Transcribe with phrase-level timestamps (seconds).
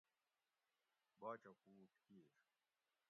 [1.19, 2.25] باچہ پُوٹ کیر